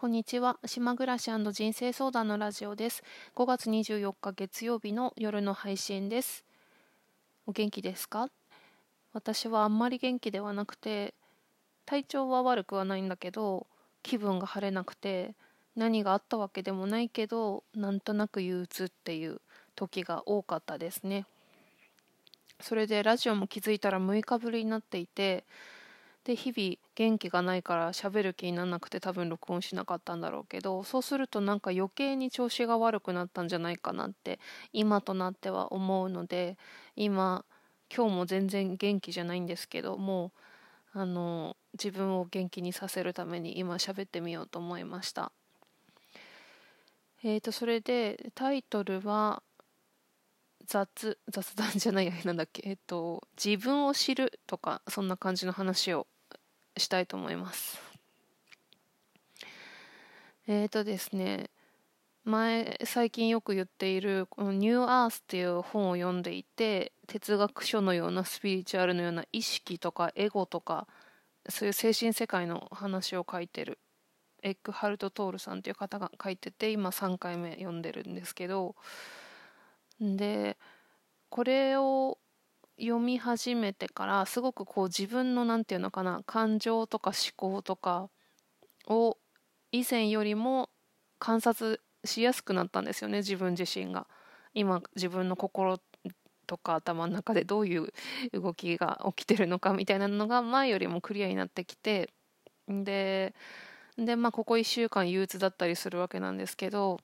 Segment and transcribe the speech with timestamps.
[0.00, 0.56] こんにちは。
[0.64, 3.02] 島暮らし人生相談のラジオです。
[3.36, 6.42] 5月24日月曜日の夜の配信です。
[7.46, 8.30] お元気ですか？
[9.12, 11.12] 私はあんまり元気ではなくて、
[11.84, 13.66] 体調は悪くはないんだけど、
[14.02, 15.34] 気分が晴れなくて、
[15.76, 19.42] 何があったわけでもないけど、なんとなく憂鬱っていう
[19.76, 21.26] 時が多かったですね。
[22.58, 25.44] それでラジオも気づいたら6日ぶりになっていて、
[26.24, 34.38] で日々元気がないから喋る気にならなくて多分録音しなかったんだろうけどそうするとなんか余計に調子が悪くなったんじゃないかなって
[34.72, 36.58] 今となっては思うので
[36.94, 37.44] 今
[37.94, 40.32] 今日も全然元気じゃないんですけども
[40.94, 45.32] うあの自分を元気にさせるために今喋ってみようと思いました。
[47.22, 49.42] えーとそれでタイトルは
[50.70, 52.62] 雑雑談じゃないやなんだっけ？
[52.64, 56.06] えっと自分を知るとかそんな感じの話を
[56.76, 57.80] したいと思います。
[60.46, 61.50] えっ、ー、とですね
[62.22, 70.86] 前最近よく言っているこの「ニューアース」っていう本を読んでいて哲学書のようなスピリチュアルのような意識とかエゴとか
[71.48, 73.80] そういう精神世界の話を書いてる
[74.44, 78.76] エッグハルト・トールさんっていう方が書いてて今3回目読んでるんですけど
[80.00, 80.56] で
[81.28, 82.18] これを
[82.78, 88.08] 読み始めてからすごくこう自分の何て言うのかな感情とか思考とか
[88.88, 89.18] を
[89.72, 90.70] 以前よりも
[91.18, 94.06] 観察しやすくなったんですよね自分自身が。
[94.52, 95.78] 今自分の心
[96.46, 97.92] とか頭の中でどういう
[98.32, 102.10] 動きが起きてるのかみたいなのが前よりもクリアになってきて
[102.66, 103.34] で
[103.96, 106.98] でまあここ1週間憂鬱だったりするわけなんですけど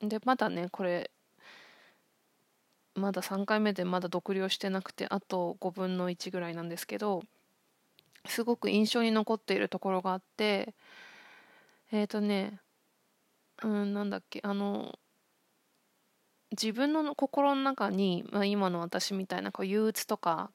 [0.00, 1.10] でまだねこれ
[2.94, 7.22] まだ3回目でまだ読了してなくてあと5分の1ぐらいなんですけど
[8.26, 10.74] すごく印象に残っているところがあって
[11.92, 12.60] えっ、ー、とね
[13.62, 14.98] うんなんだっけあの
[16.52, 20.50] 自分の心の中に、まあ、今の私みたいなこう憂鬱とか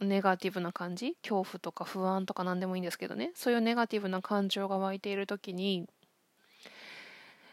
[0.00, 5.86] ネガティブな感じ恐怖とか不安とか何でもいいんですけどねそういうネガティブな感情が湧いている時に、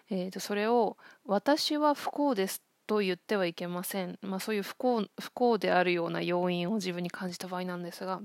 [0.09, 8.21] えー、とそれを「私は不幸です」と言ってはいけません、まあ、そういう不幸不幸であるような要因を自分に感じた場合なんですが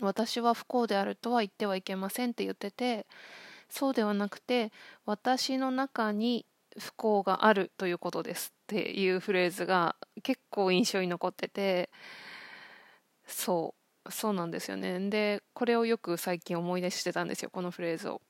[0.00, 3.06] 私は不幸であるとは言ってはいけませんって言ってて
[3.68, 4.72] そうではなくて
[5.04, 6.46] 私の中に
[6.78, 11.90] 不幸があるということですっていうフレーズが結構印象に残ってて
[13.26, 13.74] そ
[14.06, 14.98] うそうなんですよね。
[15.10, 18.22] でこれをよく最近思い出してたんですよこのフレーズを。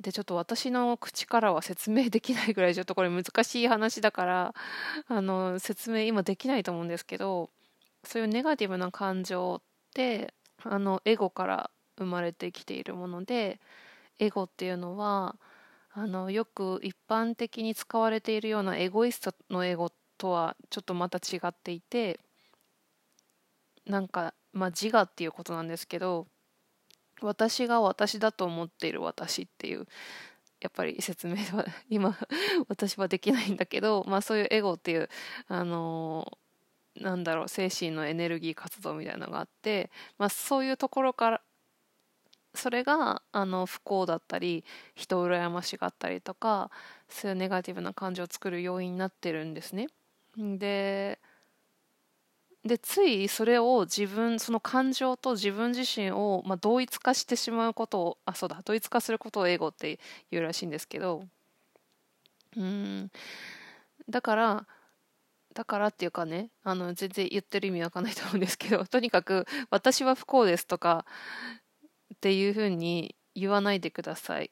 [0.00, 4.54] でちょっと私の口からは説明できないぐらいちょっとこれ難しい話だから
[5.08, 7.50] あの説明今できないと思うんですけど
[8.04, 9.62] そういうネガティブな感情っ
[9.92, 13.60] てあのエゴから生まれてきているもので
[14.18, 15.36] エゴっていうのは
[15.92, 22.20] あのよく一般的に使われているようなエゴイストのエゴとはちょっとまた違っていて
[23.84, 26.26] なんかまあ自我っていうことなんですけど
[27.22, 29.86] 私が私だと思っている私っていう
[30.60, 32.16] やっぱり説明は今
[32.68, 35.08] 私はできないんだけど、 まあ、そういうエゴっていう
[35.48, 36.38] あの、
[36.96, 41.40] なんだろう精神のエネルギー活動みたいなのがあって、まあ、そういうところから
[42.54, 44.64] それがあの不幸だったり
[44.94, 46.70] 人を羨ましがったりとか
[47.08, 49.86] そういうネガティブな感情を作る要因になってるんですね。
[50.36, 51.20] で
[52.64, 59.98] でついそれを自分その感情と自分自身を、まあ、同一化してしまうことをあそうだ同一化することを英語って
[60.30, 61.24] 言うらしいんですけど
[62.56, 63.10] うん。
[64.08, 64.66] だから
[65.54, 71.06] だからっていうかねあの全然言ってる意味わかんないと思うんですけど とにかく「私は不幸です」とか
[72.14, 74.50] っていうふうに言わないでください。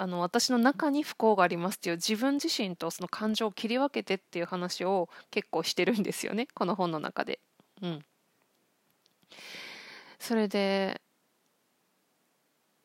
[0.00, 7.38] あの私の中に不幸がありますっていう自分自身とその感情を切り分けてっていう話を結構してるんですよね この本の中で。
[7.82, 8.04] うん、
[10.18, 11.02] それで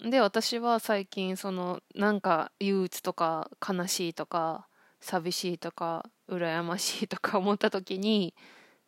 [0.01, 4.67] で私は最近そのなんか憂鬱とか悲しいとか
[4.99, 8.33] 寂しいとか羨ましいとか思った時に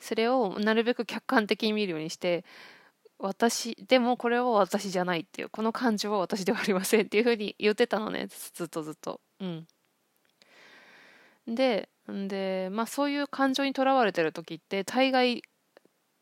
[0.01, 2.44] それをなるべく客観的に見るようにして
[3.19, 9.21] 私でもこれは私じゃないっていうこの感情は私ではありませんっていうふうに言ってたのねずっとずっと。
[9.39, 9.67] うん。
[11.47, 15.41] ででまあそういう感情にとらわれてる時って大概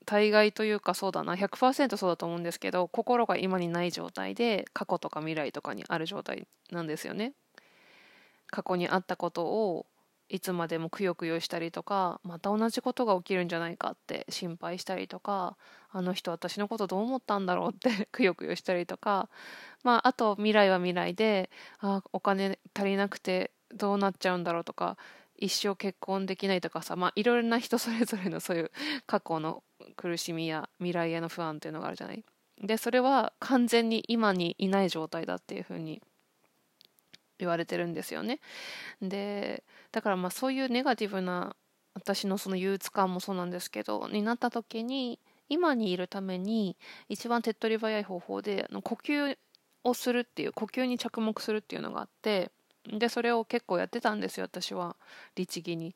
[0.06, 7.34] 大概というかそうだな100%そうだと思うんですけど心が今にない状態で過去とか未来とかにある状態なんですよね。
[8.48, 9.88] 過去にあったことを
[10.30, 15.58] いつまでもくよくよしたりとかまた同じことが起きるんじゃないかって心配したりとか
[15.96, 19.30] あの人私のことどう思ったんだろうって くよくよしたりとか、
[19.82, 21.50] まあ、あと未来は未来で
[21.80, 24.98] あお金足りなくてどうなっちゃうんだろうとか
[25.38, 28.72] 一生結婚できないとかさ、まあ、いろいろな人それぞれのそういう
[29.08, 29.64] 過去の
[29.96, 32.26] 苦しみや未来への不安っていうのがあるじゃない。
[32.62, 36.02] でそれは完全に今にいない状態だっていうふうに
[37.38, 38.42] 言われてるんですよね。
[39.02, 39.64] で
[39.94, 41.56] だからまあそういうネガティブな
[41.94, 45.20] 私のその憂鬱感もそうなんですけどになった時に
[45.50, 46.76] 今にいるために
[47.10, 49.38] 一番手っ取り早い方法で呼吸
[49.84, 52.52] をするっていう呼吸に着目するっていうのがあって
[52.88, 54.96] でそれを結構やってたんですよ私は。
[55.36, 55.96] 律儀に。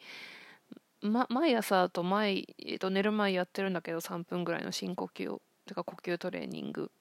[1.01, 5.41] ま、毎朝と毎、えー、と寝る前やってるんだけど3分ぐらいの深呼吸を。
[5.65, 6.91] てか呼吸トレーニング。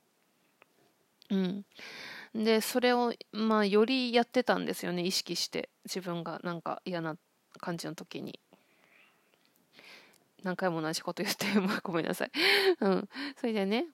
[1.30, 1.64] うん。
[2.34, 5.70] でそれをまあよりやってたんですよね意識して。
[5.84, 7.16] 自分がなんか嫌な
[7.58, 8.38] 感じの時に。
[10.42, 12.30] 何回も同じこと言って まあごめんなさい。
[12.80, 13.08] うん。
[13.36, 13.86] それでね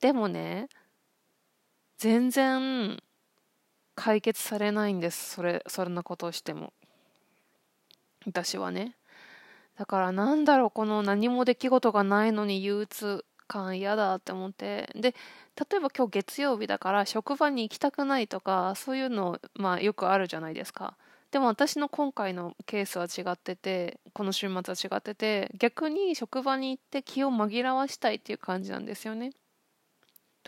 [0.00, 0.68] でもね
[1.96, 3.02] 全然
[3.94, 6.72] 解決されないんですそれそんなことをしても。
[8.26, 8.96] 私はね。
[9.76, 14.90] だからなんだろうこの何も出来事がないのに憂鬱感嫌だって思って。
[14.94, 15.14] で
[15.70, 20.96] 例えば今日月曜日だから職場に行きたくないとかそういうのまあよくあるじゃないですか。
[21.30, 29.32] でも私の今回のケースは違っててこの週末は違ってて逆に職場に行って気を紛らわしたいっていう感じなんですよね。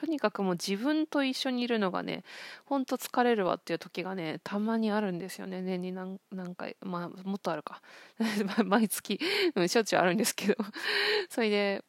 [0.01, 2.25] とにかくもう自分と一緒にいるのがね
[2.65, 5.61] ほんと疲れるわっていう時がねたまにあるんですよね。
[5.61, 7.83] 年に何何回まあもっとあるか。
[8.65, 9.21] 毎月、
[9.55, 10.57] うん、しょっちゅうあるんですけど。
[11.29, 11.85] それで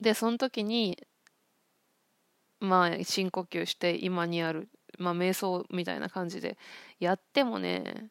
[0.00, 1.06] でその時に
[2.58, 6.56] まあ深呼吸して今にあるまあ瞑想みたいな感じで
[7.00, 8.08] やってもね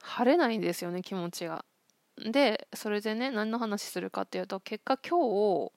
[0.00, 1.64] 晴れないんですよね気持ちが。
[2.30, 5.18] でそれでね何の話するかっていうと結果今
[5.66, 5.72] 日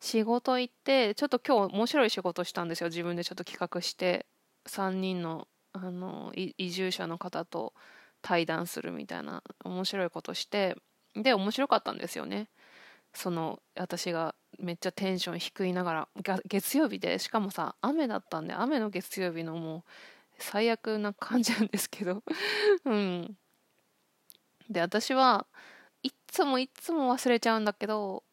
[0.00, 4.26] 仕事行ってちょっと今日面白い仕事したんですよ自分でちょっと企画して。
[4.66, 7.72] 3人のあの移住者の方と
[8.22, 10.76] 対談するみたいな面白いことして。
[11.14, 12.48] で面白かったんですよね。
[13.14, 16.08] その私がめっちゃテンション低いながら
[16.46, 19.82] 月曜日でしかもさ雨だったんで雨の月曜日のもう
[20.38, 22.22] 最悪な感じなんですけど。
[22.84, 23.36] うん。
[24.68, 25.46] で私は
[26.02, 28.24] いっつもいっつも忘れちゃうんだけど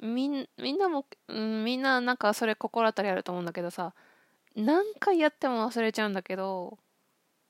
[0.00, 3.94] みんみんなも、うん、みんななんかそれ心当たりあると思うんだけどさ
[4.54, 6.78] 何回やっても忘れちゃうんだけど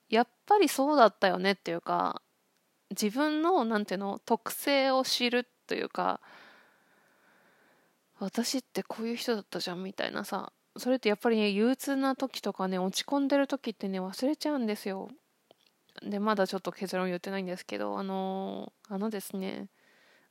[0.09, 2.23] やっぱりそうだったよねっていうか
[2.91, 6.21] 自分のなんていうの特性を知るというか
[8.19, 15.09] 私ってこういう人だったじゃんみたいなさそれってやっぱりね憂鬱な時とかね落ち込んでる時ってね忘れちゃうんですよ。
[16.03, 19.69] でまだちょっと結論言ってないんですけどあのあのですね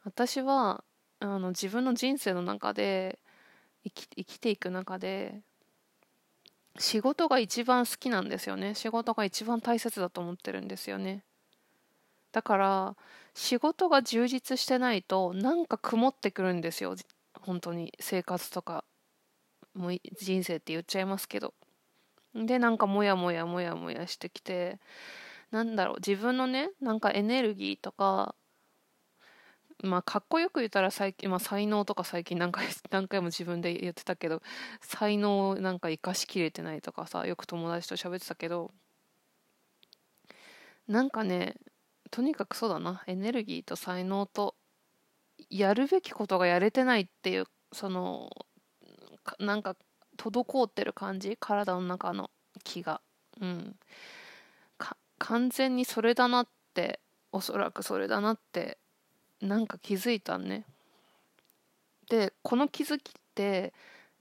[0.04, 0.84] 私は
[1.20, 3.18] あの自分の人生の中で
[3.84, 5.42] 生き生きていく中で
[6.78, 8.76] 仕事が一番好きなんですよね。
[8.76, 11.24] 仕事が一番大切だと思ってるんですよね。
[12.32, 12.96] だから
[13.34, 16.96] 仕事が充実してないとなんか曇ってくるんですよ。
[17.46, 18.84] 本当に生活とか
[19.74, 21.54] もう人生って言っちゃいますけど。
[22.36, 24.78] でなんかモヤモヤモヤモヤしてきて
[25.52, 28.36] なんだろう自分のねなんかエネルギーとか
[29.82, 34.42] まあかっこよく言ったら最近、まあ、才能とか最近何回 何回も自分で言ってたけど
[34.82, 38.72] 才能をなんか生かしきれてないとかさよく友達と喋ってたけど
[40.88, 41.56] なんかね
[42.12, 44.56] とにかくそうだなエネルギーと才能と
[45.50, 48.30] やるべきことがやれてないっていうその
[49.40, 49.76] なんか
[50.18, 51.38] 滞ってる感じ？
[51.40, 52.30] 体の中の
[52.64, 53.02] 気が。
[53.42, 53.76] うん。
[55.18, 57.00] 完全にそれだなって
[57.32, 58.78] おそらくそれだなって
[59.42, 60.66] なんか気づいたね。
[62.10, 63.74] でこの気づきって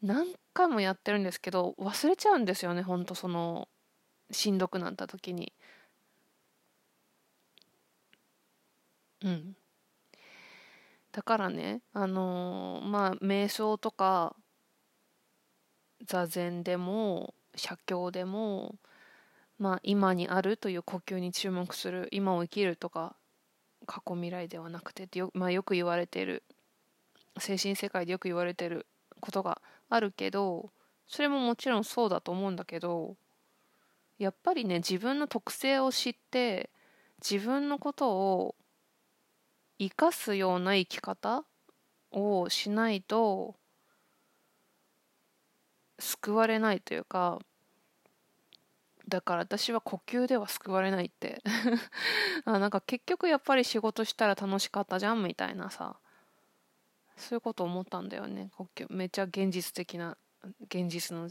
[0.02, 3.68] 何回もやってるんですけど忘れちゃうんですよねほんとその
[4.30, 5.52] しんどくなった時に。
[9.23, 9.56] うん。
[11.14, 14.35] だからねあのー、まあ瞑想とか
[16.04, 18.75] 座禅でも写経でも
[19.61, 23.14] まあ今にあるという呼吸に注目する今を生きるとか
[23.87, 26.42] 過去未来ではなくてよ,、まあ、よく言われてる
[27.38, 28.85] 精神世界でよく言われてる
[29.21, 30.73] ことがあるけど
[31.06, 33.16] それももちろんそうだと思うんだけど
[34.18, 36.71] やっぱりね自分の特性を知って
[37.23, 38.56] 自分のことを
[39.88, 41.44] 生かすような生き方
[42.10, 43.56] をしないと
[45.98, 47.40] 救われないというか
[49.08, 51.42] だから私は呼吸では救われないって。
[52.46, 55.96] あなんか結局やっぱり仕事したら楽しかったじゃんみたいなさ。
[57.16, 58.50] そういうこと思ったんだよね。
[58.56, 60.16] 呼吸めっちゃ現実的な
[60.62, 61.28] 現実の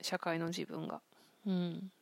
[0.00, 1.02] 社会の自分が。
[1.46, 1.92] うん。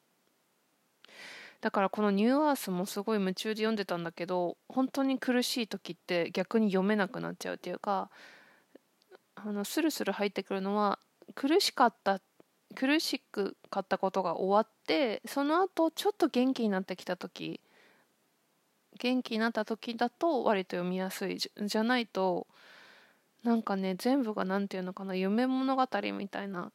[1.64, 8.10] だからこのニューアースもすごい夢中で読んでたんだけど本当に苦しい時って逆に読めなくなっちゃうっていうか
[9.34, 10.98] あのスルスル入ってくるのは
[11.34, 12.20] 苦しかった
[12.74, 17.62] 苦しくかったことが終わってその後ちょっと元気になってきた時
[18.98, 22.46] 元気になった時だと割と読みやすいじゃないと
[23.42, 26.72] なんかね全部が何て言うのかな夢物語みたいな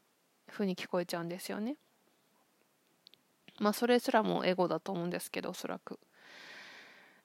[0.51, 1.75] 風に聞こえちゃうんですよね。
[3.59, 5.99] まあそれすらもエゴだと思うんですけどおそらく。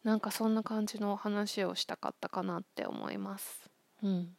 [0.02, 3.70] なんかそんな感じの話をしたかったかなって思います。
[4.02, 4.36] うん。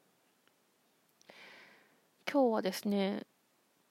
[2.32, 3.24] 今日はですね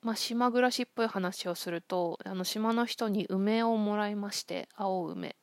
[0.02, 5.36] まあ島暮らしっぽい話をするとあの島の人に梅をもらいまして青梅。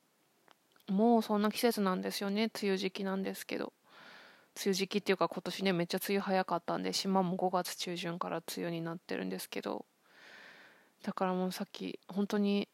[0.87, 3.73] もうそんな季節なんですよね梅雨時期なんですけど。
[4.55, 9.85] 梅雨時期っていうか今年ねめっちゃ梅雨早かったんで島も5月中旬から梅雨になってるんですけど
[11.03, 12.67] だからもうさっき本当に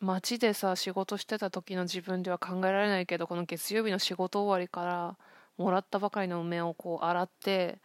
[0.00, 5.16] 街でさ仕事してた時の自分では考えられないけどこの月曜日の仕事終わりから
[5.56, 7.78] もらったばかりの梅をこう洗って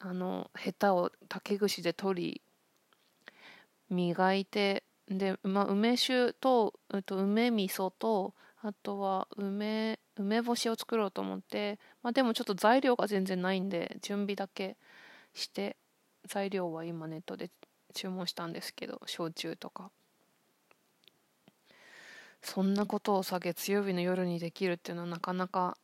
[0.00, 2.42] あのヘタを竹串で取り
[3.90, 6.74] 磨いてで、まあ、梅酒と、
[7.06, 14.76] と、梅味噌とあとは梅梅干しを作ろうと思って、まあ、でもちょっと材料が全然ないんで準備だけ
[15.34, 15.76] して
[16.26, 17.50] 材料は今ネットで
[17.94, 19.90] 注文したんですけど焼酎とか。
[22.42, 25.76] そんなことをさ月曜日の夜にできるっていうのはなかなか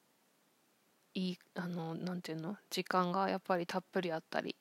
[1.14, 4.56] いいあのなんていうの時間がやっぱりたっぷりあったり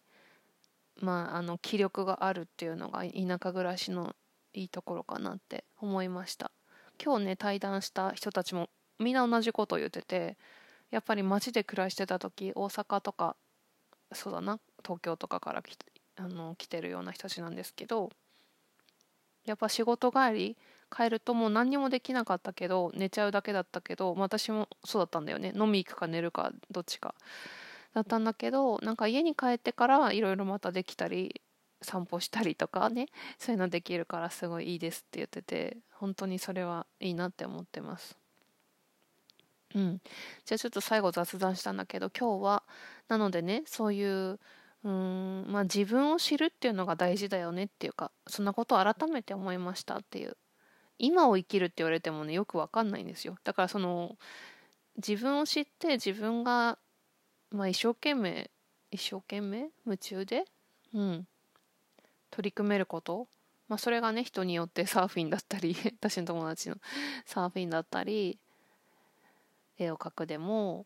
[0.99, 3.09] まああの気力があるっていうのが田
[3.41, 4.15] 舎暮らしの
[4.53, 6.51] いいところかなって思いました。
[7.03, 8.69] 今日ね対談した人たちも
[8.99, 10.37] みんな同じことを言ってて
[10.91, 13.35] やっぱり街で暮らしてた時大阪とか
[14.11, 15.85] そうだな東京とかから来て
[16.15, 18.11] あの来てるような人たちなんですけど
[19.45, 20.57] やっぱ仕事帰り
[20.95, 25.51] 帰るともう何にもできなかったけど寝ちゃうだけだったけど、私もそうだったんだよね。
[25.55, 27.15] 飲み行くか寝るかどっちか。
[27.95, 31.41] だったんだけどなんか家に帰ってからいろいろまたできたり
[31.81, 38.17] 散歩したりとかねそういうのできるからすごいいいですって言ってて本当にそれはいいなって思ってます。
[39.75, 40.01] うん。
[40.45, 42.63] じゃあちょっと最後雑談したんだけど今日は
[43.07, 44.39] なのでねそういう
[44.83, 50.37] うんまあ自分を知るっていうのが大事だよねっていうかそんなことを改めて思いましたっていう。
[50.99, 53.35] 今を生きるって言われてもねよくわかんないんですよ。
[53.43, 54.17] だからその
[54.97, 56.77] 自分を知って自分が、
[57.51, 58.51] まあ、一生懸命
[58.91, 60.45] 一生懸命夢中で、
[60.93, 61.27] うん、
[62.29, 63.27] 取り組めること、
[63.67, 66.77] まあ、それがね人によってサーフィンだったり 私の友達の
[67.25, 68.37] サーフィンだったり
[69.79, 70.85] 絵を描くでも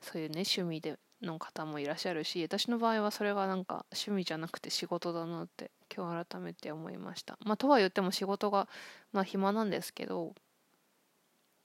[0.00, 7.38] そういうね趣味での方もいらっしゃるし私の場合はそれがなんか趣味じゃなくて仕事だなって今日改めて思いました。
[7.44, 8.68] まあとは言っても仕事が
[9.12, 10.34] まあ暇なんですけど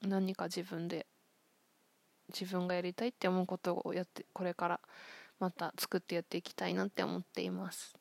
[0.02, 1.06] 何か自分で
[2.28, 4.80] 自分がやりたいって思うことをやってこれから
[5.40, 7.96] また作ってやっていきたいなって思っています。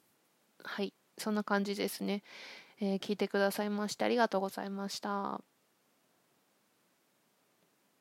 [0.63, 0.93] はい。
[1.17, 2.23] そんな感じですね、
[2.79, 5.41] えー、聞いてくださいましてありがとうございました。